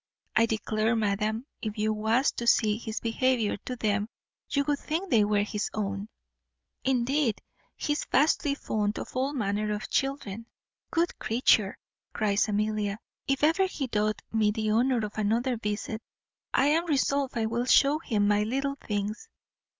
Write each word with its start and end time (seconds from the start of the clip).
I 0.35 0.47
declare, 0.47 0.95
madam, 0.95 1.45
if 1.61 1.77
you 1.77 1.93
was 1.93 2.31
to 2.31 2.47
see 2.47 2.79
his 2.79 2.99
behaviour 2.99 3.57
to 3.65 3.75
them, 3.75 4.09
you 4.49 4.63
would 4.63 4.79
think 4.79 5.11
they 5.11 5.23
were 5.23 5.43
his 5.43 5.69
own. 5.75 6.09
Indeed 6.83 7.39
he 7.75 7.93
is 7.93 8.07
vastly 8.11 8.55
fond 8.55 8.97
of 8.97 9.15
all 9.15 9.31
manner 9.31 9.71
of 9.71 9.91
children." 9.91 10.47
"Good 10.89 11.19
creature!" 11.19 11.77
cries 12.13 12.47
Amelia; 12.49 12.97
"if 13.27 13.43
ever 13.43 13.67
he 13.67 13.85
doth 13.85 14.17
me 14.31 14.49
the 14.49 14.71
honour 14.71 15.05
of 15.05 15.19
another 15.19 15.55
visit 15.55 16.01
I 16.51 16.65
am 16.69 16.87
resolved 16.87 17.37
I 17.37 17.45
will 17.45 17.65
shew 17.65 17.99
him 17.99 18.27
my 18.27 18.41
little 18.41 18.77
things. 18.83 19.29